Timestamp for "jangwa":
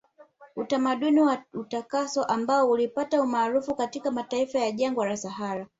4.71-5.07